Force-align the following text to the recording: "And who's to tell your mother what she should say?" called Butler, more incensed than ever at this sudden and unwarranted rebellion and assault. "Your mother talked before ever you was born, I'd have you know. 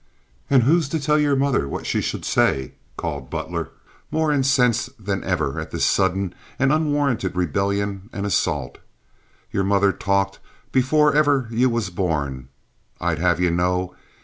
"And 0.49 0.63
who's 0.63 0.89
to 0.89 0.99
tell 0.99 1.19
your 1.19 1.35
mother 1.35 1.67
what 1.69 1.85
she 1.85 2.01
should 2.01 2.25
say?" 2.25 2.73
called 2.97 3.29
Butler, 3.29 3.69
more 4.09 4.31
incensed 4.31 5.05
than 5.05 5.23
ever 5.23 5.59
at 5.59 5.69
this 5.69 5.85
sudden 5.85 6.33
and 6.57 6.73
unwarranted 6.73 7.35
rebellion 7.35 8.09
and 8.11 8.25
assault. 8.25 8.79
"Your 9.51 9.63
mother 9.63 9.91
talked 9.91 10.39
before 10.71 11.15
ever 11.15 11.47
you 11.51 11.69
was 11.69 11.91
born, 11.91 12.47
I'd 12.99 13.19
have 13.19 13.39
you 13.39 13.51
know. 13.51 13.93